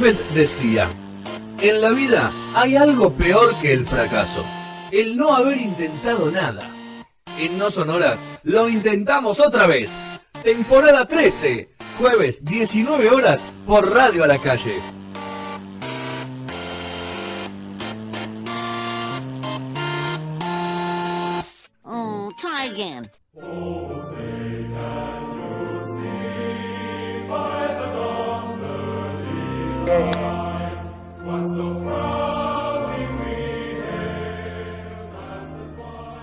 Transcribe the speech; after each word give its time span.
Decía, 0.00 0.88
en 1.60 1.82
la 1.82 1.90
vida 1.90 2.32
hay 2.54 2.74
algo 2.74 3.12
peor 3.12 3.54
que 3.60 3.74
el 3.74 3.84
fracaso, 3.84 4.42
el 4.90 5.14
no 5.14 5.34
haber 5.34 5.58
intentado 5.58 6.30
nada. 6.30 6.70
En 7.38 7.58
No 7.58 7.70
Sonoras 7.70 8.20
lo 8.42 8.70
intentamos 8.70 9.40
otra 9.40 9.66
vez. 9.66 9.90
Temporada 10.42 11.06
13, 11.06 11.68
jueves 11.98 12.42
19 12.46 13.10
horas 13.10 13.42
por 13.66 13.92
Radio 13.92 14.24
a 14.24 14.26
la 14.26 14.38
Calle. 14.38 14.80
Oh, 21.84 22.30
try 22.40 22.70
again. 22.72 23.19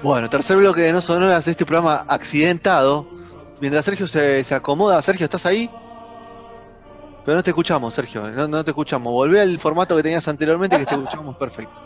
Bueno, 0.08 0.30
tercer 0.30 0.56
bloque 0.56 0.80
de 0.84 0.94
No 0.94 1.02
Sonoras 1.02 1.44
de 1.44 1.52
este 1.52 1.66
programa 1.66 2.06
accidentado. 2.08 3.06
Mientras 3.60 3.84
Sergio 3.84 4.08
se, 4.08 4.42
se 4.42 4.56
acomoda. 4.56 5.02
Sergio, 5.02 5.26
¿estás 5.26 5.46
ahí? 5.46 5.70
Pero 7.26 7.36
no 7.36 7.44
te 7.44 7.50
escuchamos, 7.50 7.94
Sergio. 7.94 8.32
No, 8.32 8.48
no 8.48 8.64
te 8.64 8.72
escuchamos. 8.72 9.12
Volvé 9.12 9.42
al 9.42 9.60
formato 9.60 9.98
que 9.98 10.04
tenías 10.04 10.26
anteriormente 10.30 10.78
que 10.78 10.86
te 10.86 10.96
escuchamos 10.96 11.36
perfecto. 11.36 11.82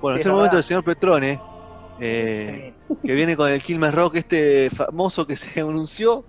Bueno, 0.00 0.18
Sí, 0.18 0.20
es 0.20 0.26
el 0.26 0.30
es 0.30 0.36
momento 0.36 0.54
del 0.54 0.64
señor 0.64 0.84
Petrone, 0.84 1.40
eh, 1.98 2.74
que 3.04 3.12
viene 3.12 3.36
con 3.36 3.50
el 3.50 3.60
Quilmes 3.60 3.92
Rock, 3.92 4.14
este 4.18 4.70
famoso 4.70 5.26
que 5.26 5.36
se 5.36 5.58
anunció 5.60 6.24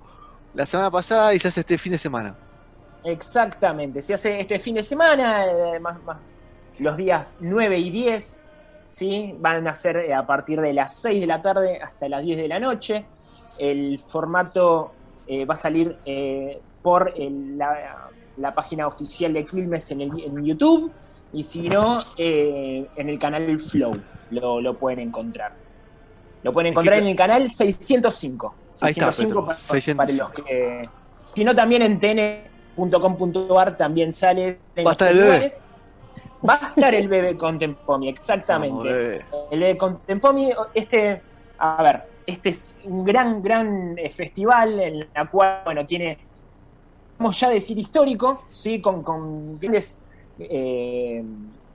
la 0.56 0.66
semana 0.66 0.90
pasada 0.90 1.36
y 1.36 1.38
se 1.40 1.50
hace 1.50 1.60
este 1.60 1.78
fin 1.78 1.92
de 1.92 2.00
semana. 2.00 2.36
Exactamente, 3.04 4.02
se 4.02 4.16
hace 4.16 4.40
este 4.40 4.58
fin 4.58 4.74
de 4.74 4.82
semana, 4.82 5.46
eh, 5.46 5.80
más, 5.80 6.02
más- 6.02 6.18
los 6.80 6.98
días 6.98 7.38
9 7.40 7.78
y 7.78 7.92
10, 7.92 8.42
¿sí? 8.90 9.36
van 9.40 9.68
a 9.68 9.74
ser 9.74 9.98
eh, 9.98 10.14
a 10.14 10.26
partir 10.26 10.60
de 10.60 10.74
las 10.74 10.96
6 10.96 11.22
de 11.22 11.28
la 11.28 11.42
tarde 11.42 11.80
hasta 11.82 12.10
las 12.10 12.24
10 12.24 12.38
de 12.38 12.48
la 12.48 12.60
noche. 12.60 13.06
El 13.60 14.00
formato 14.00 14.92
eh, 15.28 15.46
va 15.46 15.54
a 15.54 15.58
salir 15.58 15.96
eh, 16.06 16.60
por 16.82 17.14
el- 17.16 17.58
la, 17.58 18.10
la 18.38 18.54
página 18.56 18.88
oficial 18.88 19.32
de 19.34 19.46
Quilmes 19.46 19.92
en, 19.92 20.02
el- 20.02 20.24
en 20.24 20.44
YouTube 20.44 20.92
y 21.34 21.44
si 21.44 21.70
no, 21.70 22.00
eh, 22.18 22.88
en 22.96 23.10
el 23.10 23.20
canal 23.20 23.60
Flow 23.60 23.92
lo, 24.32 24.60
lo 24.60 24.74
pueden 24.78 25.00
encontrar. 25.02 25.54
Lo 26.42 26.52
pueden 26.52 26.72
encontrar 26.72 27.00
en 27.00 27.08
el 27.08 27.16
canal 27.16 27.52
605. 27.52 28.56
Ahí 28.82 28.92
está, 28.92 29.12
605 29.12 29.28
Petro, 29.28 29.46
para, 29.46 29.58
605. 29.58 29.98
para 29.98 30.12
los 30.14 30.32
que... 30.46 30.90
Si 31.36 31.44
no, 31.44 31.54
también 31.54 31.82
en 31.84 32.00
tn.com.ar 32.00 33.78
también 33.78 34.14
sale. 34.14 34.60
en 34.76 34.86
Va 34.86 34.90
a 34.90 34.94
estar 34.94 35.14
los 35.14 35.18
el 35.22 35.28
bebé. 35.28 35.36
lugares. 35.38 35.62
Va 36.48 36.54
a 36.54 36.68
estar 36.70 36.94
el 36.96 37.08
bebé 37.08 37.36
con 37.38 37.60
Tempomi, 37.60 38.06
Vamos, 38.08 38.08
exactamente. 38.20 38.84
bebé. 38.92 39.26
El 39.52 39.60
bebé 39.60 39.78
con 39.78 39.98
Tempomi, 40.00 40.52
este, 40.74 41.22
a 41.58 41.84
ver, 41.84 42.04
este 42.26 42.50
es 42.50 42.78
un 42.86 43.04
gran, 43.04 43.42
gran 43.42 43.98
eh, 43.98 44.10
festival 44.10 44.80
en 44.80 45.08
la 45.14 45.26
cual, 45.30 45.62
bueno, 45.66 45.86
tiene, 45.86 46.18
vamos 47.18 47.38
ya 47.40 47.48
a 47.48 47.52
decir 47.52 47.78
histórico, 47.78 48.44
¿sí? 48.50 48.80
Con, 48.80 49.04
con 49.04 49.60
grandes, 49.60 50.02
eh, 50.40 51.24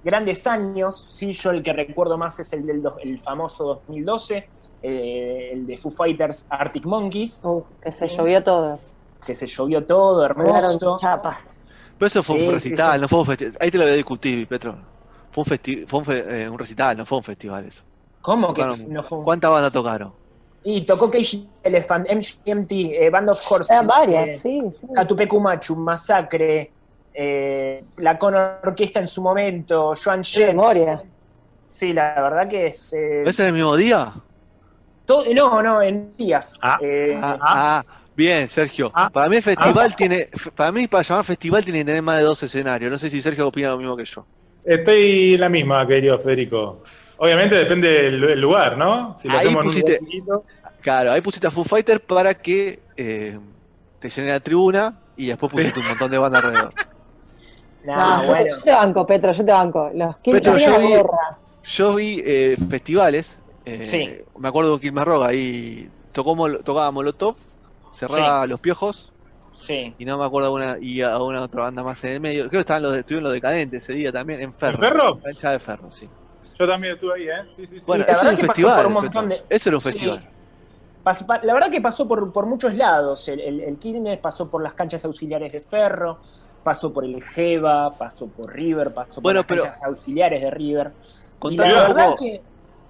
grandes 0.03 0.47
años, 0.47 1.05
¿sí? 1.09 1.33
Yo 1.33 1.51
el 1.51 1.63
que 1.63 1.73
recuerdo 1.73 2.17
más 2.17 2.39
es 2.41 2.53
el 2.55 2.65
del 2.67 2.83
dos- 2.83 2.95
el 3.03 3.19
famoso 3.21 3.65
2012, 3.87 4.49
eh, 4.83 5.51
el 5.53 5.67
de 5.67 5.77
Foo 5.77 5.91
Fighters 5.91 6.47
Arctic 6.49 6.85
Monkeys, 6.87 7.41
Uh, 7.45 7.63
que 7.83 7.91
se 7.91 8.07
llovió 8.09 8.43
todo. 8.43 8.79
que 9.27 9.35
se 9.35 9.47
llovió 9.47 9.85
todo, 9.85 10.25
hermoso. 10.25 10.97
Chapas. 10.99 11.64
Pero 11.99 12.07
eso 12.07 12.23
fue 12.23 12.39
Sí, 12.41 12.47
un 12.47 12.53
recital, 12.55 12.95
sí. 12.95 13.01
no 13.01 13.09
fue 13.09 13.19
un 13.21 13.27
festival. 13.27 13.57
Ahí 13.61 13.71
te 13.71 13.79
lo 13.79 13.85
voy 13.85 13.93
a 13.93 13.97
discutir, 13.97 14.47
Petro. 14.49 14.77
Fue 15.31 15.43
un, 15.45 15.51
festi- 15.51 15.87
fue 15.89 15.99
un, 16.01 16.05
fe- 16.05 16.43
eh, 16.43 16.49
un 16.49 16.59
recital, 16.59 16.97
no 16.97 17.07
fue 17.07 17.19
un 17.19 17.25
festival 17.25 17.65
eso. 17.67 17.83
¿Cómo 18.21 18.53
que 18.55 18.63
Tocaron- 18.63 18.89
no 18.89 19.03
fue 19.03 19.19
un- 19.19 19.25
¿Cuántas 19.25 19.51
bandas 19.51 19.73
tocaron? 19.73 20.13
Y 20.63 20.87
tocó 20.87 21.11
Cage 21.11 21.41
Elephant, 21.63 22.07
MGMT, 22.09 22.73
eh, 22.73 23.11
Band 23.11 23.29
of 23.31 23.53
Horses, 23.53 23.71
Eran 23.71 23.87
varias, 23.87 24.29
eh, 24.37 24.39
sí, 24.39 24.63
sí. 24.73 25.75
Masacre, 25.77 26.73
eh, 27.13 27.85
la 27.99 28.17
Con 28.19 28.35
Orquesta 28.35 29.01
en 29.01 29.07
su 29.07 29.23
momento, 29.23 29.93
Joan 30.03 30.23
Qué 30.23 30.29
Jett. 30.31 30.47
memoria. 30.49 31.03
Sí, 31.67 31.93
la 31.93 32.15
verdad 32.21 32.49
que 32.49 32.67
es. 32.67 32.93
eh, 32.95 33.23
¿Es 33.27 33.39
en 33.41 33.47
el 33.47 33.53
mismo 33.53 33.77
día? 33.77 34.15
todo- 35.05 35.25
no, 35.35 35.63
no, 35.63 35.83
en 35.83 36.15
días. 36.15 36.59
Ah, 36.63 36.79
Eh, 36.81 37.15
Ah, 37.21 37.37
ah, 37.41 37.85
bien, 38.17 38.49
Sergio. 38.49 38.91
Ah. 38.95 39.11
para 39.13 39.29
mí 39.29 39.37
el 39.37 39.43
festival 39.43 39.95
tiene, 39.97 40.29
f- 40.33 40.51
para 40.53 40.71
mí 40.73 40.87
para 40.87 41.03
llamar 41.03 41.25
festival 41.25 41.65
tiene 41.65 41.81
que 41.81 41.85
tener 41.87 42.03
más 42.03 42.19
de 42.19 42.25
dos 42.25 42.43
escenarios. 42.43 42.91
No 42.93 42.99
sé 42.99 43.11
si 43.11 43.21
Sergio 43.23 43.49
opina 43.49 43.71
lo 43.71 43.79
mismo 43.79 43.97
que 43.97 44.05
yo. 44.05 44.25
Estoy 44.65 45.37
la 45.37 45.49
misma, 45.49 45.87
querido 45.87 46.19
Federico. 46.19 46.83
Obviamente 47.19 47.55
depende 47.55 48.11
del, 48.11 48.41
lugar, 48.41 48.77
¿no? 48.77 49.15
Si 49.17 49.29
lo 49.29 49.35
Ahí 49.39 49.47
hacemos 49.47 49.65
en 49.65 49.69
un 49.71 49.75
pusiste- 49.77 49.99
Claro, 50.81 51.13
ahí 51.13 51.21
pusiste 51.21 51.47
a 51.47 51.51
Foo 51.51 51.65
Fighter 51.65 52.01
para 52.01 52.35
que 52.35 52.81
eh, 52.97 53.39
te 54.01 54.09
llene 54.11 54.29
la 54.29 54.41
tribuna 54.41 54.99
y 55.17 55.27
después 55.27 55.51
pusiste 55.53 55.81
un 55.81 55.87
montón 55.89 56.11
de 56.11 56.19
bandas 56.19 56.45
alrededor. 56.45 56.71
No, 57.85 58.23
yo, 58.23 58.29
bueno. 58.29 58.45
te, 58.45 58.51
yo 58.51 58.63
te 58.63 58.73
banco, 58.73 59.07
Petro, 59.07 59.33
yo 59.33 59.45
te 59.45 59.53
banco. 59.53 59.91
Los 59.95 60.17
Petro, 60.17 60.57
yo 60.57 60.71
la 60.71 60.79
vi- 60.79 60.89
gorra. 60.89 61.39
Yo 61.65 61.95
vi 61.95 62.23
eh, 62.25 62.57
festivales, 62.71 63.39
eh, 63.67 63.87
Sí. 63.91 64.25
me 64.39 64.49
acuerdo 64.49 64.79
de 64.79 64.91
Rock, 65.05 65.25
ahí 65.27 65.91
tocó, 66.15 66.35
Mol- 66.35 66.63
tocaba 66.65 66.91
Molotov, 66.91 67.37
cerraba 67.95 68.47
Los 68.47 68.61
Piojos 68.61 69.13
Sí. 69.55 69.95
y 69.99 70.05
no 70.05 70.19
me 70.19 70.25
acuerdo 70.27 70.53
una, 70.53 70.77
y 70.81 71.01
a 71.01 71.17
una 71.23 71.41
otra 71.41 71.63
banda 71.63 71.83
más 71.83 72.03
en 72.05 72.13
el 72.13 72.21
medio. 72.21 72.43
Creo 72.43 72.51
que 72.51 72.59
estaban 72.59 72.83
los, 72.83 72.93
de- 72.93 73.01
estuvieron 73.01 73.25
los 73.25 73.33
decadentes 73.33 73.83
ese 73.85 73.93
día 73.95 74.13
también, 74.13 74.41
en 74.43 74.53
Ferro. 74.53 74.75
¿En 74.75 74.81
Ferro? 74.81 75.21
Cancha 75.21 75.51
de 75.53 75.59
Ferro, 75.59 75.91
sí. 75.91 76.07
yo 76.59 76.69
también 76.69 76.95
estuve 76.95 77.15
ahí, 77.15 77.23
¿eh? 77.29 77.49
Sí, 77.51 77.67
sí, 77.67 77.79
sí. 77.79 77.85
Bueno, 77.87 78.05
la 78.07 78.13
eso 78.13 78.19
verdad 78.25 78.33
es 78.35 78.39
un 78.39 78.43
que 78.43 78.47
pasó 78.49 78.55
festival. 78.63 78.77
por 78.77 78.87
un 78.87 78.93
montón 78.93 79.29
de- 79.29 79.43
Eso 79.49 79.69
era 79.71 79.77
un 79.77 79.81
festival. 79.81 80.29
La 81.43 81.53
verdad 81.55 81.71
que 81.71 81.81
pasó 81.81 82.09
por, 82.09 82.33
por 82.33 82.47
muchos 82.47 82.75
lados. 82.75 83.29
El, 83.29 83.41
el, 83.41 83.61
el 83.61 83.77
Quilmes 83.79 84.19
pasó 84.21 84.51
por 84.51 84.63
las 84.63 84.73
canchas 84.75 85.05
auxiliares 85.05 85.53
de 85.53 85.61
Ferro, 85.61 86.19
pasó 86.63 86.93
por 86.95 87.05
el 87.05 87.23
Jeva, 87.23 87.91
pasó 87.97 88.27
por 88.27 88.53
River, 88.53 88.93
pasó 88.95 89.21
por 89.21 89.35
las 89.35 89.45
pero- 89.45 89.63
canchas 89.65 89.83
auxiliares 89.85 90.41
de 90.41 90.51
River. 90.51 90.93
Y 90.93 91.39
Contame 91.39 91.73
la 91.73 91.81
un 91.83 91.89
verdad 91.89 92.05
poco, 92.11 92.17
que 92.25 92.41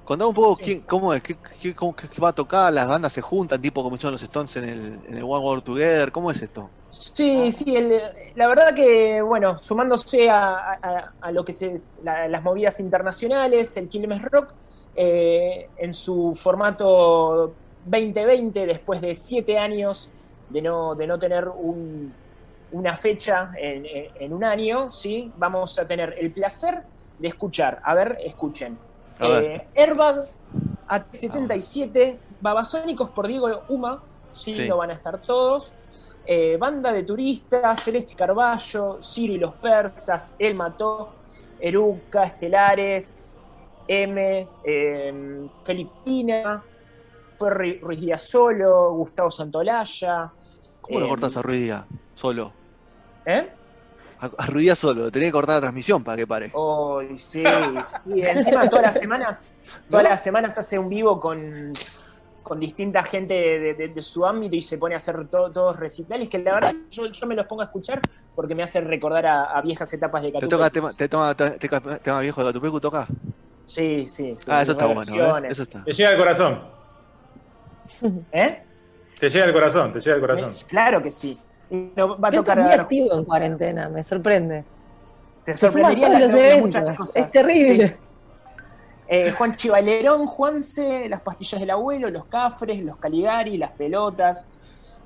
contame 0.04 0.28
un 0.28 0.34
poco 0.34 0.56
quién, 0.56 0.82
cómo 0.84 1.12
es, 1.14 1.22
qué, 1.22 1.38
qué- 1.60 1.74
cómo- 1.74 1.94
qué 1.96 2.08
va 2.20 2.30
a 2.30 2.32
tocar, 2.34 2.72
las 2.72 2.88
bandas 2.88 3.12
se 3.12 3.20
juntan, 3.22 3.60
tipo 3.62 3.82
como 3.82 3.96
hicieron 3.96 4.12
los 4.12 4.22
Stones 4.22 4.54
en 4.56 4.64
el, 4.64 5.04
en 5.06 5.16
el 5.16 5.22
One 5.24 5.44
World 5.44 5.64
Together, 5.64 6.12
¿cómo 6.12 6.30
es 6.30 6.42
esto? 6.42 6.70
Sí, 6.90 7.50
sí, 7.52 7.76
el- 7.76 8.00
la 8.34 8.46
verdad 8.48 8.74
que, 8.74 9.20
bueno, 9.22 9.58
sumándose 9.62 10.30
a, 10.30 10.54
a- 10.54 11.14
a 11.20 11.32
lo 11.32 11.44
que 11.44 11.52
se, 11.52 11.82
la- 12.02 12.28
las 12.28 12.42
movidas 12.42 12.80
internacionales, 12.80 13.76
el 13.76 13.88
Quilmes 13.88 14.24
Rock, 14.30 14.54
eh, 14.94 15.70
en 15.76 15.92
su 15.94 16.32
formato 16.40 17.58
2020, 17.82 18.66
después 18.66 19.00
de 19.00 19.14
siete 19.14 19.58
años 19.58 20.14
de 20.48 20.62
no, 20.62 20.94
de 20.94 21.06
no 21.06 21.18
tener 21.18 21.48
un- 21.48 22.16
una 22.70 22.96
fecha 22.96 23.50
en, 23.58 23.84
en- 23.86 24.10
en 24.14 24.32
un 24.32 24.44
año, 24.44 24.90
¿sí? 24.90 25.32
vamos 25.36 25.78
a 25.78 25.86
tener 25.86 26.14
el 26.18 26.32
placer 26.32 26.82
de 27.18 27.28
escuchar, 27.28 27.80
a 27.84 27.94
ver, 27.94 28.16
escuchen. 28.24 28.80
A. 29.18 29.26
Eh, 29.40 29.68
Airbag 29.74 30.28
AT77, 30.88 32.16
Babasónicos 32.40 33.10
por 33.10 33.26
Diego 33.26 33.48
Uma, 33.68 34.02
sí, 34.32 34.52
Sí. 34.54 34.68
no 34.68 34.76
van 34.78 34.90
a 34.90 34.94
estar 34.94 35.20
todos. 35.20 35.72
Eh, 36.26 36.56
banda 36.58 36.90
de 36.92 37.02
turistas, 37.02 37.82
Celeste 37.82 38.14
Carballo, 38.14 38.98
Ciro 39.02 39.34
y 39.34 39.38
los 39.38 39.56
Persas, 39.58 40.34
El 40.38 40.54
Mató, 40.54 41.10
Eruca, 41.60 42.24
Estelares, 42.24 43.38
M, 43.86 44.48
eh, 44.64 45.48
Felipina, 45.62 46.62
fue 47.38 47.50
Ru- 47.50 47.80
Ruiz 47.80 48.00
Díaz 48.00 48.22
Solo, 48.30 48.92
Gustavo 48.94 49.30
Santolaya. 49.30 50.32
¿Cómo 50.80 51.00
lo 51.00 51.06
eh, 51.06 51.08
cortas 51.08 51.36
a 51.36 51.42
Ruiz 51.42 51.60
Díaz? 51.60 51.84
Solo. 52.14 52.52
¿Eh? 53.26 53.50
A, 54.24 54.42
a 54.42 54.46
Ruiz 54.46 54.62
Díaz 54.64 54.78
solo, 54.78 55.10
tenía 55.10 55.28
que 55.28 55.32
cortar 55.32 55.56
la 55.56 55.60
transmisión 55.62 56.02
para 56.02 56.16
que 56.16 56.26
pare. 56.26 56.52
Ay, 56.54 57.18
sí, 57.18 57.42
sí. 57.44 58.20
Encima 58.22 58.68
todas 58.70 58.86
las 58.86 58.94
semanas, 58.94 59.38
todas 59.90 60.04
las 60.08 60.22
semanas 60.22 60.56
hace 60.58 60.78
un 60.78 60.88
vivo 60.88 61.20
con, 61.20 61.72
con 62.42 62.60
distinta 62.60 63.02
gente 63.02 63.34
de, 63.34 63.74
de- 63.74 63.88
de 63.88 64.02
su 64.02 64.24
ámbito 64.26 64.56
y 64.56 64.62
se 64.62 64.78
pone 64.78 64.94
a 64.94 64.96
hacer 64.98 65.26
to- 65.28 65.48
todos 65.50 65.76
recitales 65.76 66.28
que 66.28 66.38
la 66.38 66.54
verdad 66.54 66.72
yo, 66.90 67.06
yo 67.06 67.26
me 67.26 67.34
los 67.34 67.46
pongo 67.46 67.62
a 67.62 67.66
escuchar 67.66 68.00
porque 68.34 68.54
me 68.54 68.62
hacen 68.62 68.86
recordar 68.88 69.26
a, 69.26 69.44
a 69.44 69.60
viejas 69.62 69.92
etapas 69.92 70.22
de 70.22 70.28
¿Te 70.28 70.32
Catupecu. 70.34 70.56
toca 70.58 70.70
tema, 70.70 70.92
te 70.94 71.08
toma 71.08 71.34
te- 71.34 71.58
te- 71.58 71.68
tema 72.00 72.20
viejo 72.20 72.40
de 72.42 72.46
Catupecu 72.48 72.80
toca? 72.80 73.06
Sí, 73.66 74.06
sí, 74.08 74.34
sí. 74.38 74.44
ah, 74.48 74.62
eso 74.62 74.72
está 74.72 74.86
bueno, 74.86 75.00
¿ves? 75.12 75.20
reversiones. 75.20 75.52
Eso 75.52 75.62
está. 75.62 75.84
Te 75.84 75.92
llega 75.92 76.10
al 76.10 76.18
corazón. 76.18 76.60
¿Eh? 78.32 78.62
Te 79.18 79.30
llega 79.30 79.44
al 79.44 79.52
corazón, 79.52 79.92
te 79.92 80.00
llega 80.00 80.14
al 80.16 80.20
corazón. 80.20 80.48
Es- 80.48 80.64
Claro 80.64 81.00
que 81.02 81.10
sí. 81.10 81.38
No, 81.96 82.18
va 82.20 82.28
a 82.28 82.32
tocar 82.32 82.58
es 82.58 82.64
muy 82.64 82.74
activo 82.74 83.14
en 83.14 83.24
cuarentena, 83.24 83.88
me 83.88 84.04
sorprende. 84.04 84.64
te 85.44 85.54
sorprendería 85.54 86.06
todos 86.06 86.18
la- 86.18 86.24
los 86.26 86.32
la- 86.32 86.38
eventos. 86.46 86.82
muchas 86.82 86.96
cosas. 86.96 87.16
Es 87.16 87.32
terrible. 87.32 87.88
Sí. 87.88 87.94
Eh, 89.08 89.32
Juan 89.32 89.52
Chivalerón, 89.52 90.26
Juanse, 90.26 91.08
las 91.10 91.22
pastillas 91.22 91.60
del 91.60 91.70
abuelo, 91.70 92.08
los 92.10 92.24
cafres, 92.26 92.82
los 92.82 92.96
Caligari, 92.96 93.56
las 93.58 93.72
pelotas, 93.72 94.48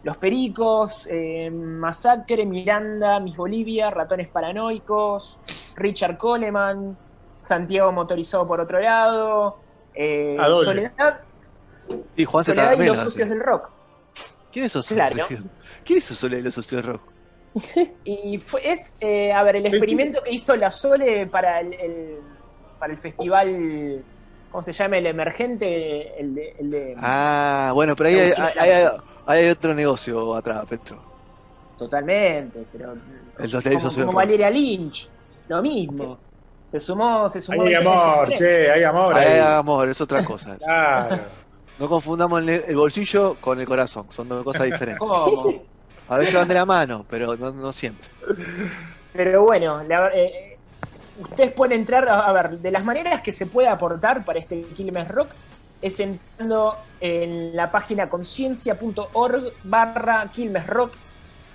Los 0.05 0.17
Pericos, 0.17 1.09
eh, 1.11 1.51
Masacre, 1.51 2.47
Miranda, 2.47 3.19
Miss 3.19 3.37
Bolivia, 3.37 3.91
Ratones 3.91 4.29
Paranoicos, 4.29 5.41
Richard 5.75 6.17
Coleman, 6.17 6.97
Santiago 7.41 7.91
Motorizado 7.91 8.47
por 8.47 8.61
otro 8.61 8.79
lado, 8.79 9.59
eh. 9.95 10.37
Soledad, 10.65 11.21
Sí, 12.15 12.25
Juan 12.25 12.45
Soledad 12.45 12.79
y 12.81 12.87
los 12.87 12.99
socios 12.99 13.29
del 13.29 13.41
rock. 13.41 13.73
¿Quién 14.53 14.65
es 14.65 14.73
esos? 14.73 14.87
Claro. 14.89 15.27
¿Quién 15.29 15.99
es 15.99 16.05
esos 16.05 16.19
Sole 16.19 16.37
de 16.37 16.43
los 16.43 16.55
socios 16.55 16.85
rock? 16.85 17.03
Y 18.05 18.39
fue, 18.39 18.69
es, 18.71 18.97
eh, 19.01 19.33
a 19.33 19.43
ver, 19.43 19.57
el 19.57 19.67
experimento 19.67 20.23
que 20.23 20.33
hizo 20.33 20.55
la 20.57 20.71
Sole 20.71 21.21
para 21.33 21.61
el, 21.61 21.73
el- 21.75 22.19
para 22.79 22.93
el 22.93 22.99
festival, 22.99 24.05
¿cómo 24.53 24.63
se 24.63 24.73
llama? 24.73 24.99
El 24.99 25.07
emergente, 25.07 26.21
el 26.21 26.35
de... 26.35 26.55
el 26.61 26.71
de- 26.71 26.95
Ah, 26.99 27.73
bueno, 27.75 27.97
pero 27.97 28.09
ahí 28.11 28.17
hay, 28.17 28.33
hay- 28.57 28.71
hay- 28.71 28.89
hay 29.27 29.49
otro 29.51 29.75
negocio 29.75 30.35
atrás, 30.35 30.65
Petro. 30.69 31.03
Totalmente, 31.77 32.65
pero... 32.73 32.95
El 33.39 33.51
como, 33.53 33.91
como. 34.07 34.13
Valeria 34.13 34.51
Lynch, 34.51 35.09
lo 35.49 35.63
mismo. 35.63 36.19
Se 36.67 36.79
sumó, 36.81 37.29
se 37.29 37.41
sumó... 37.41 37.63
Hay 37.63 37.75
amor, 37.75 38.33
che, 38.35 38.71
hay 38.71 38.83
amor. 38.83 39.15
Ahí. 39.17 39.27
hay 39.35 39.39
amor, 39.41 39.89
es 39.89 40.01
otra 40.01 40.25
cosa. 40.25 40.57
Claro. 40.59 41.17
No 41.79 41.89
confundamos 41.89 42.43
el, 42.43 42.77
bolsillo 42.77 43.37
con 43.41 43.61
el 43.61 43.67
corazón, 43.67 44.07
son 44.11 44.29
dos 44.29 44.43
cosas 44.45 44.65
diferentes. 44.65 44.99
¿Cómo? 44.99 45.63
A 46.09 46.17
veces 46.19 46.35
van 46.35 46.49
de 46.49 46.55
la 46.55 46.65
mano, 46.65 47.05
pero 47.09 47.37
no, 47.37 47.53
no 47.53 47.73
siempre. 47.73 48.09
Pero 49.13 49.43
bueno, 49.45 49.83
la- 49.85 50.09
eh, 50.15 50.57
ustedes 51.21 51.53
pueden 51.53 51.81
entrar, 51.81 52.09
a, 52.09 52.21
a 52.27 52.33
ver, 52.33 52.59
de 52.59 52.71
las 52.71 52.85
maneras 52.85 53.23
que 53.23 53.31
se 53.33 53.47
puede 53.47 53.69
aportar 53.69 54.25
para 54.25 54.39
este 54.39 54.63
Quilmes 54.75 55.07
Rock 55.09 55.29
es 55.81 56.01
entrando 56.01 56.77
en 57.01 57.55
la 57.55 57.71
página 57.71 58.09
conciencia.org 58.09 59.53
barra 59.65 60.29
Quilmes 60.35 60.67
Rock. 60.67 60.93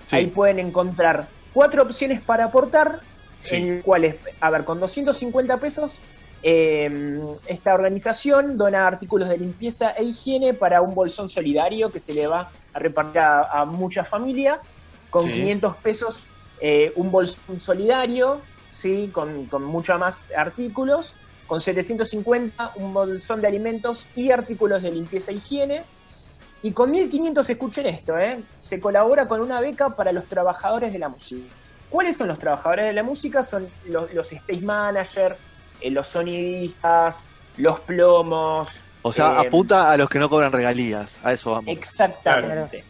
Sí. 0.06 0.16
Ahí 0.18 0.28
pueden 0.28 0.60
encontrar 0.60 1.28
cuatro 1.54 1.84
opciones 1.84 2.22
para 2.22 2.46
aportar, 2.46 3.00
Sí. 3.42 3.56
en 3.58 3.82
cuales, 3.82 4.16
a 4.40 4.50
ver, 4.50 4.64
con 4.64 4.80
250 4.80 5.58
pesos, 5.58 5.98
eh, 6.44 7.22
esta 7.48 7.74
organización 7.74 8.58
dona 8.58 8.86
artículos 8.86 9.30
de 9.30 9.38
limpieza 9.38 9.92
e 9.92 10.04
higiene 10.04 10.54
para 10.54 10.82
un 10.82 10.94
bolsón 10.94 11.30
solidario 11.30 11.92
que 11.92 12.00
se 12.00 12.14
le 12.14 12.28
va 12.28 12.52
a 12.74 12.80
repartir 12.80 13.22
a, 13.22 13.62
a 13.62 13.66
muchas 13.66 14.08
familias. 14.08 14.72
Con 15.10 15.24
Sí. 15.24 15.32
500 15.32 15.78
pesos, 15.78 16.28
eh, 16.60 16.92
un 16.96 17.12
bolsón 17.12 17.60
solidario, 17.60 18.42
¿sí? 18.72 19.10
con, 19.14 19.46
con 19.46 19.64
mucho 19.64 19.98
más 19.98 20.32
artículos. 20.36 21.16
Con 21.48 21.60
750, 21.62 22.72
un 22.76 22.94
bolsón 22.94 23.42
de 23.42 23.48
alimentos 23.48 24.08
y 24.16 24.32
artículos 24.32 24.82
de 24.82 24.92
limpieza 24.92 25.32
e 25.32 25.36
higiene. 25.36 25.84
Y 26.64 26.72
con 26.72 26.90
1500, 26.92 27.50
escuchen 27.50 27.86
esto, 27.86 28.18
¿eh? 28.18 28.42
se 28.62 28.80
colabora 28.80 29.28
con 29.28 29.42
una 29.42 29.60
beca 29.60 29.90
para 29.90 30.12
los 30.14 30.24
trabajadores 30.26 30.94
de 30.94 31.00
la 31.00 31.10
música. 31.10 31.54
¿Cuáles 31.90 32.16
son 32.18 32.30
los 32.30 32.40
trabajadores 32.40 32.86
de 32.86 32.94
la 32.94 33.04
música? 33.04 33.44
Son 33.44 33.68
los, 33.86 34.12
los 34.14 34.32
stage 34.32 34.62
manager, 34.62 35.34
eh, 35.34 35.38
los 35.92 36.08
sonidistas, 36.08 37.28
los 37.58 37.80
plomos. 37.82 38.82
O 39.02 39.12
sea, 39.12 39.42
Eh, 39.44 39.48
apunta 39.48 39.92
a 39.92 39.98
los 39.98 40.10
que 40.10 40.20
no 40.20 40.30
cobran 40.30 40.52
regalías, 40.52 41.18
a 41.24 41.34
eso 41.34 41.52
vamos. 41.52 41.66
Exactamente. 41.68 42.84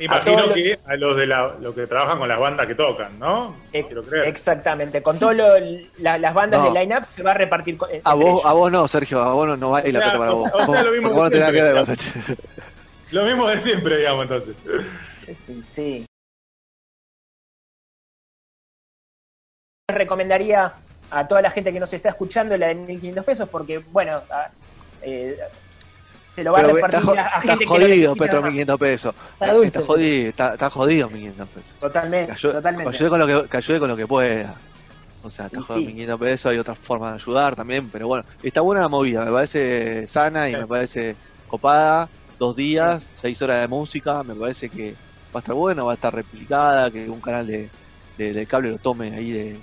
Imagino 0.00 0.38
A 0.44 0.46
lo- 0.46 0.54
que 0.54 0.78
a 0.86 0.94
los 0.96 1.16
de 1.16 1.26
la, 1.26 1.56
los 1.60 1.74
que 1.74 1.86
trabajan 1.88 2.18
con 2.20 2.28
las 2.28 2.38
bandas 2.38 2.68
que 2.68 2.76
tocan, 2.76 3.18
¿no? 3.18 3.56
Ex- 3.72 3.86
Quiero 3.88 4.04
creer. 4.04 4.28
Exactamente. 4.28 5.02
Con 5.02 5.18
todas 5.18 5.36
las 5.98 6.34
bandas 6.34 6.60
No. 6.62 6.72
de 6.72 6.80
line-up 6.80 7.04
se 7.04 7.22
va 7.24 7.32
a 7.32 7.34
repartir. 7.34 7.76
con- 7.76 7.90
A 8.04 8.14
vos, 8.14 8.24
ellos. 8.24 8.44
a 8.46 8.52
vos 8.52 8.70
no, 8.70 8.86
Sergio, 8.86 9.20
a 9.20 9.32
vos 9.34 9.48
no, 9.48 9.56
no 9.56 9.70
va 9.70 9.78
a 9.80 9.86
ir 9.88 9.92
la 9.94 10.00
plata 10.00 10.18
para 10.18 10.32
o 10.32 10.36
vos. 10.36 10.50
o 10.54 10.66
sea, 10.66 10.82
lo 10.84 10.92
mismo 10.92 11.10
Vos 11.10 11.24
no 11.24 11.30
que 11.30 11.38
ver 11.62 11.84
siempre, 11.84 12.36
Lo 13.10 13.24
mismo 13.24 13.48
de 13.48 13.56
siempre, 13.58 13.96
digamos, 13.98 14.22
entonces. 14.22 14.54
Sí. 15.64 16.06
Les 19.88 19.96
recomendaría 19.96 20.72
a 21.10 21.26
toda 21.26 21.42
la 21.42 21.50
gente 21.50 21.72
que 21.72 21.80
nos 21.80 21.92
está 21.92 22.10
escuchando 22.10 22.56
la 22.56 22.68
de 22.68 22.74
1500 22.74 23.24
pesos 23.24 23.48
porque, 23.48 23.78
bueno, 23.78 24.20
a- 24.30 24.48
eh, 25.02 25.38
se 26.30 26.44
lo 26.44 26.52
va 26.52 26.58
Pero 26.60 26.68
a 26.68 26.72
está, 26.76 26.86
repartir 26.86 27.06
jo- 27.08 27.18
a, 27.18 27.22
a 27.22 27.26
está 27.26 27.40
gente 27.40 27.58
que 27.58 27.66
jodido, 27.66 27.88
necesita 27.88 28.14
Petro, 28.24 28.42
más. 28.42 28.50
1500 28.52 28.78
pesos. 28.78 29.14
Está 29.32 29.52
dulce. 29.52 29.66
Está 29.68 29.82
jodido, 29.86 30.28
está, 30.28 30.52
está 30.54 30.70
jodido 30.70 31.10
1500 31.10 31.48
pesos. 31.48 31.72
Totalmente, 31.80 32.26
Que 32.26 32.32
ayude, 32.32 32.52
que 32.52 32.56
totalmente. 32.58 32.96
ayude 32.96 33.08
con 33.08 33.18
lo 33.18 33.26
que, 33.26 33.48
que 33.48 33.56
ayude 33.56 33.78
con 33.80 33.88
lo 33.88 33.96
que 33.96 34.06
pueda. 34.06 34.54
O 35.22 35.30
sea, 35.30 35.46
está 35.46 35.60
jodido 35.62 35.80
sí. 35.80 35.86
1500 35.86 36.20
pesos, 36.20 36.52
hay 36.52 36.58
otras 36.58 36.78
formas 36.78 37.10
de 37.10 37.14
ayudar 37.16 37.56
también, 37.56 37.88
pero 37.90 38.06
bueno, 38.06 38.24
está 38.42 38.60
buena 38.60 38.82
la 38.82 38.88
movida, 38.88 39.24
me 39.24 39.32
parece 39.32 40.06
sana 40.06 40.48
y 40.48 40.54
Sí. 40.54 40.60
me 40.60 40.66
parece 40.66 41.16
copada. 41.48 42.08
Dos 42.38 42.54
días, 42.54 43.10
seis 43.14 43.42
horas 43.42 43.62
de 43.62 43.66
música, 43.68 44.22
me 44.22 44.32
parece 44.36 44.68
que 44.68 44.92
va 45.34 45.36
a 45.36 45.38
estar 45.40 45.54
bueno, 45.56 45.86
va 45.86 45.92
a 45.92 45.94
estar 45.94 46.14
replicada, 46.14 46.88
que 46.88 47.10
un 47.10 47.20
canal 47.20 47.48
de, 47.48 47.68
de- 48.16 48.46
cable 48.46 48.70
lo 48.70 48.78
tome 48.78 49.12
ahí 49.16 49.32
de, 49.32 49.58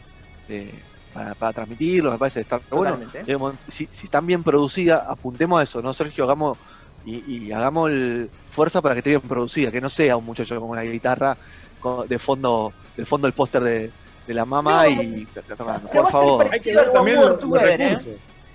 de- 0.49 0.73
para, 1.15 1.33
para 1.35 1.53
transmitirlo, 1.53 2.11
me 2.11 2.19
parece 2.19 2.41
estar 2.41 2.61
bueno. 2.69 2.97
Digamos, 3.25 3.55
si, 3.67 3.85
si 3.87 4.07
están 4.07 4.25
bien 4.25 4.43
producidas, 4.43 5.01
apuntemos 5.07 5.59
a 5.59 5.63
eso, 5.63 5.81
¿no, 5.81 5.93
Sergio? 5.93 6.25
Hagamos 6.25 6.57
y, 7.01 7.47
y 7.47 7.51
hagamos 7.51 7.89
el- 7.91 8.31
fuerza 8.49 8.81
para 8.81 8.95
que 8.95 8.99
esté 8.99 9.09
bien 9.11 9.21
producida, 9.21 9.71
que 9.71 9.81
no 9.81 9.89
sea 9.89 10.17
un 10.17 10.25
muchacho 10.25 10.59
con 10.59 10.69
una 10.69 10.81
guitarra 10.81 11.37
con- 11.79 12.07
de 12.07 12.19
fondo, 12.19 12.73
de 12.95 13.05
fondo 13.05 13.27
el 13.27 13.33
póster 13.33 13.61
de, 13.63 13.93
de 14.25 14.33
la 14.33 14.45
mamá 14.45 14.87
No, 14.87 15.03
y 15.03 15.27
pero 15.27 15.81
por 15.91 16.07
favor, 16.09 16.47
Hay 16.51 16.59
que 16.59 16.75
ver 16.75 16.91
también 16.91 17.21
los, 17.21 17.41
¿eh? 17.41 17.59
recursos. 17.61 18.45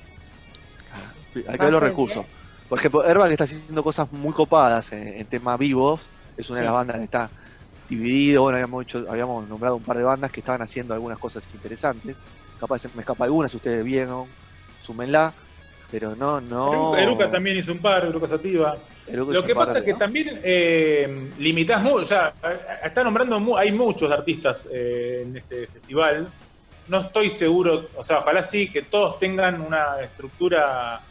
hay 1.46 1.58
que 1.58 1.64
ver 1.64 1.72
los 1.72 1.82
recursos. 1.82 2.24
bien. 2.24 2.36
Por 2.68 2.78
ejemplo, 2.78 3.02
Airbag 3.02 3.30
está 3.32 3.44
haciendo 3.44 3.82
cosas 3.82 4.10
muy 4.12 4.32
copadas 4.32 4.92
en, 4.92 5.06
en 5.08 5.28
temas 5.28 5.58
vivos, 5.58 6.12
es 6.36 6.48
una 6.50 6.60
de 6.60 6.64
las 6.64 6.74
bandas 6.74 6.98
que 6.98 7.04
está 7.04 7.32
dividido, 7.88 8.42
bueno, 8.42 8.56
habíamos, 8.56 8.82
hecho, 8.84 9.04
habíamos 9.10 9.48
nombrado 9.48 9.76
un 9.76 9.84
par 9.84 9.96
de 9.98 10.04
bandas 10.04 10.30
que 10.30 10.40
estaban 10.40 10.62
haciendo 10.62 10.94
algunas 10.94 11.18
cosas 11.18 11.52
interesantes, 11.54 12.24
capaz 12.60 12.78
se 12.80 12.88
me 12.94 13.00
escapa 13.00 13.24
alguna, 13.24 13.48
si 13.48 13.56
ustedes 13.56 13.82
vieron, 13.84 14.28
súmenla, 14.80 15.32
pero 15.90 16.14
no, 16.14 16.40
no... 16.40 16.94
Eruca, 16.96 17.30
también 17.30 17.56
hizo 17.56 17.72
un 17.72 17.80
par, 17.80 18.04
Eruca 18.04 18.28
Sativa. 18.28 18.86
Eruca 19.06 19.32
Lo 19.32 19.42
que 19.42 19.54
pasa 19.54 19.78
es 19.78 19.84
que 19.84 19.94
también 19.94 20.40
eh, 20.44 21.32
limitás 21.38 21.82
mucho, 21.82 21.96
o 22.02 22.04
sea, 22.04 22.36
está 22.84 23.02
nombrando, 23.02 23.40
mu- 23.40 23.56
hay 23.56 23.72
muchos 23.72 24.10
artistas 24.12 24.68
eh, 24.72 25.22
en 25.22 25.36
este 25.36 25.66
festival. 25.68 26.32
No 26.86 27.00
estoy 27.00 27.30
seguro, 27.30 27.90
o 27.94 28.02
sea, 28.02 28.18
ojalá 28.18 28.44
sí, 28.44 28.70
que 28.70 28.82
todos 28.82 29.18
tengan 29.18 29.60
una 29.60 30.00
estructura 30.00 31.02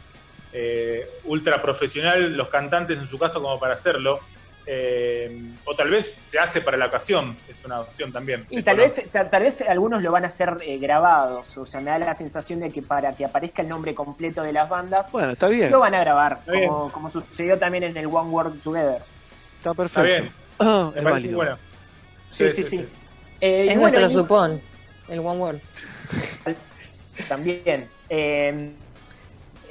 eh, 0.52 1.04
ultra 1.24 1.60
profesional, 1.60 2.36
los 2.36 2.48
cantantes 2.48 2.96
en 2.98 3.06
su 3.06 3.18
caso, 3.18 3.42
como 3.42 3.58
para 3.58 3.74
hacerlo. 3.74 4.20
Eh, 4.66 5.40
o 5.64 5.74
tal 5.74 5.90
vez 5.90 6.06
se 6.20 6.38
hace 6.38 6.60
para 6.60 6.76
la 6.76 6.86
ocasión, 6.86 7.36
es 7.48 7.64
una 7.64 7.80
opción 7.80 8.12
también. 8.12 8.46
Y 8.50 8.62
tal 8.62 8.76
vez, 8.76 9.02
ta- 9.10 9.28
tal 9.28 9.42
vez 9.42 9.62
algunos 9.62 10.02
lo 10.02 10.12
van 10.12 10.24
a 10.24 10.26
hacer 10.28 10.58
eh, 10.62 10.78
grabados. 10.78 11.56
O 11.58 11.66
sea, 11.66 11.80
me 11.80 11.90
da 11.90 11.98
la 11.98 12.14
sensación 12.14 12.60
de 12.60 12.70
que 12.70 12.82
para 12.82 13.14
que 13.16 13.24
aparezca 13.24 13.62
el 13.62 13.68
nombre 13.68 13.94
completo 13.94 14.42
de 14.42 14.52
las 14.52 14.68
bandas, 14.68 15.10
Bueno, 15.10 15.30
está 15.32 15.48
bien, 15.48 15.70
lo 15.70 15.80
van 15.80 15.94
a 15.94 16.00
grabar. 16.00 16.38
Está 16.40 16.52
bien. 16.52 16.68
Como, 16.68 16.92
como 16.92 17.10
sucedió 17.10 17.58
también 17.58 17.84
en 17.84 17.96
el 17.96 18.06
One 18.06 18.30
World 18.30 18.60
Together. 18.62 19.02
está 19.58 19.70
Está 19.70 19.74
perfecto. 19.74 20.02
bien, 20.20 20.32
Ah, 20.60 20.90
me 20.94 20.98
es 20.98 21.04
válido. 21.04 21.36
bueno. 21.36 21.58
Sí, 22.30 22.50
sí, 22.50 22.62
sí. 22.62 22.76
Eh, 23.40 23.62
Es 23.70 23.78
bueno, 23.78 23.98
nuestro 23.98 24.06
y- 24.06 24.10
supón, 24.10 24.60
el 25.08 25.18
One 25.20 25.38
World. 25.40 25.60
También. 27.28 27.88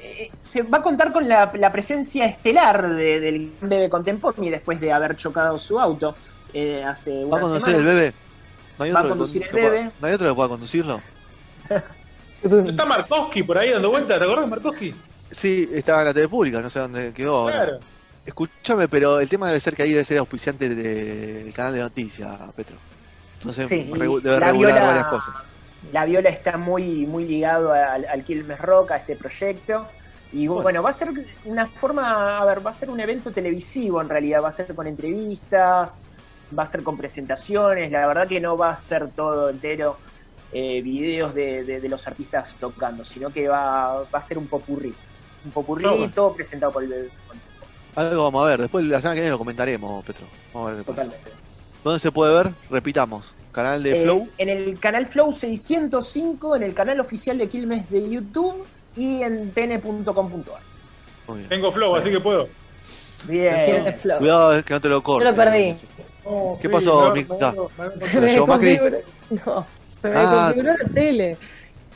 Eh, 0.02 0.32
se 0.42 0.62
va 0.62 0.78
a 0.78 0.82
contar 0.82 1.12
con 1.12 1.28
la, 1.28 1.52
la 1.56 1.72
presencia 1.72 2.26
estelar 2.26 2.96
de- 2.96 3.20
del 3.20 3.52
bebé 3.62 3.90
Contemporáneo 3.90 4.52
después 4.52 4.80
de 4.80 4.92
haber 4.94 5.16
chocado 5.18 5.58
su 5.58 5.80
auto 5.80 6.16
eh, 6.54 6.84
hace 6.84 7.12
¿Va 7.12 7.18
a 7.24 7.26
una 7.26 7.42
conducir 7.42 7.66
semana. 7.66 7.78
el 7.78 7.84
bebé? 7.96 8.14
¿No 8.78 8.86
hay 8.86 8.92
Va 8.92 9.00
a 9.02 9.08
conducir 9.10 9.42
con- 9.42 9.48
el 9.50 9.52
pueda- 9.66 9.70
bebé. 9.70 9.92
¿No 10.00 10.08
hay 10.08 10.14
otro 10.14 10.30
que 10.30 10.36
pueda 10.36 10.50
conducirlo? 10.50 11.02
Está 12.42 12.86
Markowski 12.86 13.44
por 13.44 13.58
ahí 13.58 13.72
dando 13.72 13.90
vueltas, 13.92 14.18
¿te 14.18 14.24
acordás 14.24 14.46
de 14.46 14.50
Markowski? 14.50 14.96
Sí, 15.30 15.70
estaba 15.74 16.00
en 16.00 16.06
la 16.08 16.14
tele 16.14 16.30
pública, 16.30 16.62
no 16.62 16.70
sé 16.70 16.80
dónde 16.80 17.12
quedó 17.14 17.36
ahora. 17.38 17.56
Claro. 17.56 17.80
Escúchame, 18.26 18.88
pero 18.88 19.20
el 19.20 19.28
tema 19.28 19.48
debe 19.48 19.60
ser 19.60 19.76
que 19.76 19.84
ahí 19.84 19.92
debe 19.92 20.06
ser 20.06 20.18
auspiciante 20.20 20.70
del 20.70 21.54
canal 21.54 21.74
de 21.74 21.80
noticias, 21.82 22.30
Petro. 22.56 22.78
Entonces 23.40 23.68
Sí, 23.68 23.76
debe 23.92 23.98
la 24.40 24.40
regular 24.40 24.74
viola- 24.74 24.86
varias 24.88 25.06
cosas. 25.08 25.36
La 25.82 26.06
viola 26.06 26.30
está 26.30 26.58
muy, 26.58 27.06
muy 27.08 27.26
ligado 27.26 27.72
al, 27.74 28.06
al 28.06 28.24
Quilmes 28.24 28.60
Rock, 28.60 28.92
a 28.92 28.98
este 28.98 29.16
proyecto. 29.16 29.88
Y 30.32 30.48
Bueno. 30.48 30.64
bueno. 30.64 30.84
va 30.84 30.90
a 30.90 30.94
ser 30.94 31.10
una 31.46 31.68
forma, 31.68 32.40
a 32.40 32.46
ver, 32.46 32.66
va 32.66 32.72
a 32.72 32.74
ser 32.74 32.90
un 32.90 33.00
evento 33.00 33.32
televisivo 33.32 34.02
en 34.02 34.10
realidad, 34.10 34.44
va 34.44 34.50
a 34.50 34.52
ser 34.52 34.76
con 34.76 34.88
entrevistas, 34.88 36.00
va 36.58 36.64
a 36.64 36.66
ser 36.66 36.84
con 36.84 36.98
presentaciones, 36.98 37.92
la 37.92 38.08
verdad 38.08 38.28
que 38.28 38.40
no 38.40 38.58
va 38.58 38.72
a 38.72 38.78
ser 38.78 39.12
todo 39.14 39.50
entero 39.50 40.00
eh, 40.52 40.82
videos 40.82 41.34
de, 41.34 41.64
de- 41.64 41.80
de 41.82 41.90
los 41.90 42.08
artistas 42.08 42.58
tocando, 42.60 43.04
sino 43.04 43.32
que 43.32 43.48
va, 43.48 44.04
va 44.04 44.20
a 44.20 44.22
ser 44.22 44.38
un 44.38 44.48
popurrí. 44.50 45.00
Un 45.44 45.52
popurrí 45.54 45.86
No, 45.86 45.98
bueno. 45.98 46.14
todo 46.14 46.36
presentado 46.36 46.72
por 46.74 46.84
el 46.84 47.12
Algo 47.96 48.24
vamos 48.24 48.44
a 48.46 48.48
ver, 48.50 48.62
después 48.62 48.86
la 48.86 49.00
semana 49.02 49.16
que 49.16 49.22
viene 49.22 49.32
lo 49.32 49.38
comentaremos, 49.38 50.04
Petro. 50.06 50.28
Vamos 50.54 50.70
a 50.70 50.74
ver 50.74 50.80
qué 50.82 50.86
pasa. 50.86 51.04
totalmente. 51.04 51.32
¿Dónde 51.84 52.00
se 52.00 52.12
puede 52.12 52.34
ver? 52.44 52.56
Repitamos. 52.70 53.39
Canal 53.52 53.82
de 53.84 53.98
Eh, 53.98 54.02
Flow. 54.02 54.28
En 54.38 54.50
el 54.50 54.80
canal 54.80 55.06
Flow 55.06 55.32
605, 55.34 56.56
en 56.56 56.64
el 56.64 56.74
canal 56.74 57.00
oficial 57.00 57.38
de 57.38 57.48
Quilmes 57.50 57.90
de 57.90 58.10
YouTube 58.10 58.66
y 58.96 59.22
en 59.24 59.52
tn.com.ar. 59.52 60.62
Tengo 61.48 61.72
flow, 61.72 61.96
así 61.96 62.10
que 62.10 62.20
puedo. 62.20 62.48
Bien. 63.26 63.66
Tiene 63.66 63.94
flow. 63.94 64.18
Cuidado 64.20 64.64
que 64.64 64.74
no 64.74 64.82
te 64.82 64.90
lo 64.90 65.04
corte. 65.04 65.26
Yo 65.26 65.32
lo 65.32 65.36
perdí. 65.38 65.76
Oh, 66.26 66.58
¿Qué 66.62 66.68
sí, 66.68 66.74
pasó, 66.74 67.08
no, 67.10 67.16
Mica? 67.16 67.36
no, 67.40 67.52
no, 67.54 67.70
no, 67.78 67.96
no, 67.96 68.02
Se 68.06 68.20
me 68.22 68.38
configuró. 68.38 68.98
No, 69.46 69.66
se 70.02 70.10
me 70.10 70.16
Ah, 70.18 70.52
configuró 70.54 70.76
la 70.78 70.90
tele. 70.94 71.38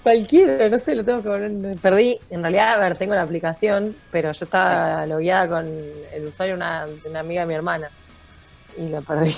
Cualquiera, 0.03 0.69
no 0.69 0.77
sé, 0.77 0.95
lo 0.95 1.03
tengo 1.05 1.21
que 1.23 1.29
poner. 1.29 1.77
Perdí, 1.77 2.19
en 2.29 2.41
realidad, 2.41 2.73
a 2.75 2.79
ver, 2.79 2.97
tengo 2.97 3.15
la 3.15 3.21
aplicación, 3.21 3.95
pero 4.11 4.31
yo 4.33 4.45
estaba 4.45 5.05
logueada 5.05 5.47
con 5.47 5.65
el 5.65 6.25
usuario 6.27 6.53
de 6.55 6.57
una, 6.57 6.85
de 6.87 7.09
una 7.09 7.19
amiga 7.21 7.41
de 7.41 7.47
mi 7.47 7.53
hermana. 7.53 7.89
Y 8.77 8.89
la 8.89 9.01
perdí. 9.01 9.35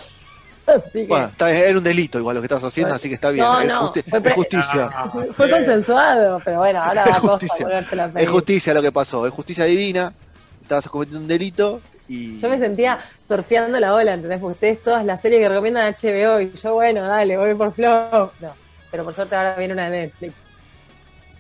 Que 0.91 1.05
Bueno, 1.05 1.27
está 1.27 1.51
era 1.51 1.77
un 1.77 1.83
delito 1.83 2.17
igual 2.17 2.35
lo 2.35 2.41
que 2.41 2.45
estás 2.47 2.63
haciendo, 2.63 2.95
así 2.95 3.07
que 3.07 3.15
está 3.15 3.29
bien. 3.29 3.45
No, 3.45 3.61
es, 3.61 3.67
no, 3.67 3.81
justi- 3.91 4.03
fue 4.09 4.19
es 4.19 4.33
justicia. 4.33 4.89
Ah, 4.93 5.11
fue 5.33 5.49
consensuado, 5.51 6.41
pero 6.43 6.57
bueno, 6.57 6.81
ahora 6.81 7.03
cosa 7.03 7.19
justicia. 7.27 7.65
volverte 7.65 7.95
la 7.95 8.11
Es 8.15 8.29
justicia 8.29 8.73
lo 8.73 8.81
que 8.81 8.91
pasó, 8.91 9.25
es 9.27 9.31
justicia 9.33 9.65
divina. 9.65 10.13
Estabas 10.61 10.87
cometiendo 10.89 11.19
un 11.21 11.27
delito 11.27 11.81
y. 12.07 12.39
Yo 12.39 12.49
me 12.49 12.57
sentía 12.57 12.97
surfeando 13.27 13.79
la 13.79 13.93
ola, 13.93 14.13
¿entendés? 14.13 14.39
Porque 14.39 14.53
ustedes 14.53 14.81
todas 14.83 15.05
las 15.05 15.21
series 15.21 15.39
que 15.41 15.49
recomiendan 15.49 15.93
HBO 15.93 16.41
y 16.41 16.51
yo, 16.53 16.73
bueno, 16.73 17.03
dale, 17.07 17.37
voy 17.37 17.53
por 17.53 17.71
Flow. 17.71 18.31
No, 18.39 18.53
pero 18.89 19.03
por 19.03 19.13
suerte 19.13 19.35
ahora 19.35 19.55
viene 19.55 19.73
una 19.75 19.89
de 19.89 20.01
Netflix. 20.01 20.33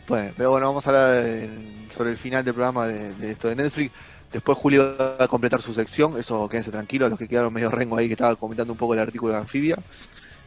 Bueno, 0.07 0.31
pero 0.37 0.51
bueno, 0.51 0.67
vamos 0.67 0.85
a 0.85 0.89
hablar 0.91 1.23
de- 1.23 1.49
sobre 1.89 2.11
el 2.11 2.17
final 2.17 2.45
del 2.45 2.53
programa 2.53 2.85
de, 2.87 3.13
de 3.15 3.31
esto 3.31 3.47
de 3.47 3.55
Netflix. 3.55 3.91
Después 4.31 4.57
Julio 4.57 4.95
va 4.99 5.23
a 5.23 5.27
completar 5.27 5.61
su 5.61 5.73
sección, 5.73 6.17
eso 6.17 6.49
quédense 6.49 6.71
tranquilos, 6.71 7.09
los 7.09 7.17
que 7.17 7.27
quedaron 7.27 7.53
medio 7.53 7.69
rengo 7.71 7.97
ahí 7.97 8.07
que 8.07 8.13
estaba 8.13 8.35
comentando 8.35 8.73
un 8.73 8.79
poco 8.79 8.93
el 8.93 8.99
artículo 8.99 9.33
de 9.33 9.39
Anfibia. 9.39 9.77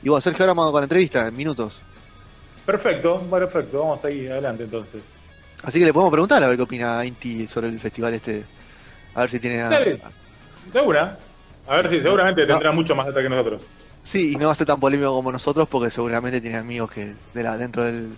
Y 0.03 0.09
bueno, 0.09 0.21
Sergio, 0.21 0.45
ahora 0.45 0.53
vamos 0.53 0.73
con 0.73 0.81
la 0.81 0.85
entrevista 0.85 1.27
en 1.27 1.37
minutos. 1.37 1.81
Perfecto, 2.67 3.21
perfecto. 3.31 3.81
Vamos 3.81 4.05
a 4.05 4.11
ir 4.11 4.31
adelante 4.31 4.65
entonces. 4.65 5.03
Así 5.63 5.79
que 5.79 5.87
le 5.87 5.93
podemos 5.93 6.13
preguntar 6.13 6.43
a 6.43 6.47
ver 6.47 6.57
qué 6.57 6.63
opina 6.63 7.05
Inti 7.05 7.47
sobre 7.47 7.69
el 7.69 7.81
festival 7.81 8.15
este. 8.15 8.45
A 9.15 9.23
ver 9.23 9.31
si 9.31 9.41
tiene. 9.41 9.57
Dale. 9.57 10.01
De 10.73 10.81
una. 10.81 11.17
A 11.67 11.77
ver 11.77 11.89
si 11.89 12.01
seguramente 12.01 12.47
tendrá 12.47 12.73
mucho 12.73 12.95
más 12.95 13.07
data 13.07 13.23
que 13.23 13.29
nosotros. 13.29 13.69
Sí, 14.03 14.33
y 14.33 14.37
no 14.37 14.47
va 14.47 14.53
a 14.53 14.55
ser 14.55 14.67
tan 14.67 14.81
polémico 14.81 15.13
como 15.13 15.33
nosotros 15.33 15.69
porque 15.69 15.91
seguramente 15.91 16.41
tiene 16.41 16.57
amigos 16.57 16.91
que 16.91 17.15
de 17.35 17.43
la, 17.43 17.59
dentro 17.59 17.85
del, 17.85 18.11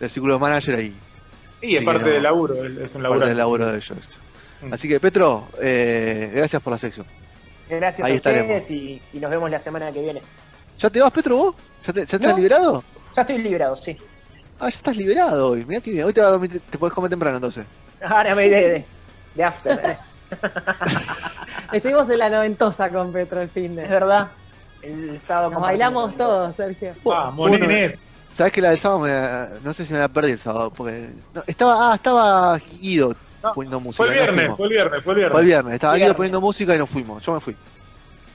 del 0.00 0.10
círculo 0.10 0.34
de 0.34 0.40
manager 0.40 0.74
ahí. 0.74 0.94
Y 1.62 1.76
es 1.76 1.84
parte 1.84 2.04
no. 2.04 2.10
del 2.10 2.22
laburo, 2.22 2.64
es 2.64 2.78
es 2.78 2.94
un 2.94 3.02
laburo. 3.02 3.20
Parte 3.20 3.28
del 3.30 3.38
laburo 3.38 3.66
de 3.66 3.76
ellos. 3.76 3.98
Así 4.72 4.88
que 4.88 4.98
Petro, 5.00 5.48
eh, 5.60 6.30
gracias 6.34 6.60
por 6.62 6.72
la 6.72 6.78
sección. 6.78 7.06
Gracias 7.68 8.04
Ahí 8.06 8.12
a 8.14 8.16
ustedes 8.16 8.36
estaremos. 8.42 8.70
y, 8.70 9.02
y 9.12 9.18
nos 9.20 9.30
vemos 9.30 9.50
la 9.50 9.58
semana 9.58 9.92
que 9.92 10.00
viene. 10.00 10.22
¿Ya 10.78 10.88
te 10.90 11.00
vas, 11.00 11.10
Petro, 11.12 11.36
vos? 11.36 11.54
¿Ya, 11.86 11.92
te- 11.92 12.00
ya 12.00 12.04
estás 12.16 12.20
No. 12.30 12.36
liberado? 12.36 12.84
Ya 13.14 13.22
estoy 13.22 13.38
librado, 13.38 13.76
sí. 13.76 13.96
Ah, 14.60 14.64
ya 14.70 14.76
estás 14.76 14.96
liberado 14.96 15.50
hoy. 15.50 15.64
Mirá 15.64 15.80
que 15.80 15.90
bien. 15.92 16.04
Hoy 16.04 16.12
te, 16.12 16.20
vas 16.20 16.28
a 16.28 16.32
dormir, 16.32 16.60
te, 16.70 16.78
podés 16.78 16.92
comer 16.94 17.10
temprano 17.10 17.36
entonces. 17.36 17.64
Ahora 18.02 18.34
me 18.34 18.46
iré 18.46 18.68
de, 18.70 18.84
de 19.34 19.44
after. 19.44 19.78
eh. 19.84 19.98
Estuvimos 21.72 22.08
en 22.10 22.18
la 22.18 22.28
noventosa 22.30 22.88
con 22.90 23.12
Petro 23.12 23.40
el 23.42 23.48
fin 23.48 23.70
Es 23.72 23.76
de. 23.76 23.86
verdad. 23.88 24.28
El 24.82 25.18
sábado 25.20 25.50
Nos 25.50 25.60
bailamos 25.62 26.16
todos, 26.16 26.54
Sergio. 26.54 26.92
Ah, 27.12 27.30
Bueno, 27.34 27.58
Monines. 27.58 27.98
¿Sabés 28.32 28.52
que 28.52 28.62
la 28.62 28.70
del 28.70 28.78
sábado 28.78 29.00
me- 29.00 29.60
no 29.64 29.72
sé 29.74 29.84
si 29.84 29.92
me 29.92 29.98
la 29.98 30.08
perdí 30.08 30.32
el 30.32 30.38
sábado? 30.38 30.70
Porque 30.70 31.10
no, 31.34 31.42
estaba, 31.46 31.90
ah, 31.92 31.94
estaba 31.96 32.58
Guido 32.80 33.14
poniendo 33.54 33.80
música. 33.80 34.04
Fue 34.04 34.06
el 34.08 34.12
viernes, 34.14 34.56
fue 34.56 34.66
el 34.66 34.72
viernes, 34.72 35.04
fue 35.04 35.12
el 35.12 35.16
viernes. 35.18 35.32
Fue 35.32 35.40
el 35.40 35.46
viernes. 35.46 35.74
Estaba 35.74 35.96
Guido 35.96 36.16
poniendo 36.16 36.40
música 36.40 36.74
y 36.74 36.78
nos 36.78 36.90
fuimos. 36.90 37.22
Yo 37.24 37.32
me 37.34 37.40
fui. 37.40 37.56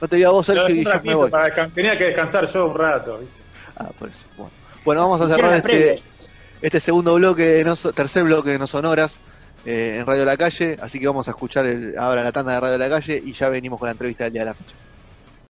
No 0.00 0.08
te 0.08 0.16
vi 0.16 0.24
a 0.24 0.30
vos, 0.30 0.44
Sergio, 0.46 0.68
y 0.68 0.72
dije, 0.78 0.84
me 0.84 0.92
ratito 0.94 1.18
voy. 1.18 1.30
para 1.30 1.54
descan- 1.54 1.72
Tenía 1.72 1.96
que 1.96 2.04
descansar 2.04 2.46
yo 2.46 2.66
un 2.66 2.74
rato. 2.76 3.18
¿viste? 3.18 3.34
Ah, 3.76 3.90
por 3.98 4.08
eso. 4.08 4.20
Bueno, 4.36 4.50
Bueno, 4.84 5.00
vamos 5.02 5.20
a 5.22 5.28
cerrar 5.34 5.54
este, 5.54 6.02
este 6.60 6.80
segundo 6.80 7.14
bloque, 7.14 7.62
no, 7.64 7.74
tercer 7.76 8.24
bloque 8.24 8.50
de 8.50 8.58
No 8.58 8.66
Sonoras 8.66 9.20
eh, 9.64 9.96
en 10.00 10.06
Radio 10.06 10.24
La 10.24 10.36
Calle. 10.36 10.76
Así 10.80 10.98
que 11.00 11.06
vamos 11.06 11.26
a 11.28 11.30
escuchar 11.30 11.64
el- 11.66 11.96
ahora 11.98 12.22
la 12.22 12.32
tanda 12.32 12.52
de 12.54 12.60
Radio 12.60 12.78
La 12.78 12.88
Calle 12.88 13.22
y 13.24 13.32
ya 13.32 13.48
venimos 13.48 13.78
con 13.78 13.86
la 13.86 13.92
entrevista 13.92 14.24
del 14.24 14.32
día 14.34 14.42
de 14.42 14.46
la 14.46 14.54
fecha. 14.54 14.76